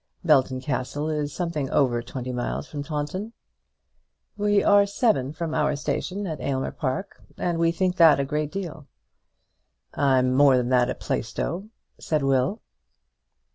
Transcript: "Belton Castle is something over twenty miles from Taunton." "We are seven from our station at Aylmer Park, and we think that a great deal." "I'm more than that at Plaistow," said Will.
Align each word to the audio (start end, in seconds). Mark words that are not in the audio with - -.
"Belton 0.25 0.59
Castle 0.61 1.11
is 1.11 1.31
something 1.31 1.69
over 1.69 2.01
twenty 2.01 2.31
miles 2.33 2.67
from 2.67 2.81
Taunton." 2.81 3.33
"We 4.35 4.63
are 4.63 4.87
seven 4.87 5.31
from 5.31 5.53
our 5.53 5.75
station 5.75 6.25
at 6.25 6.41
Aylmer 6.41 6.71
Park, 6.71 7.21
and 7.37 7.59
we 7.59 7.71
think 7.71 7.97
that 7.97 8.19
a 8.19 8.25
great 8.25 8.51
deal." 8.51 8.87
"I'm 9.93 10.33
more 10.33 10.57
than 10.57 10.69
that 10.69 10.89
at 10.89 10.99
Plaistow," 10.99 11.69
said 11.99 12.23
Will. 12.23 12.61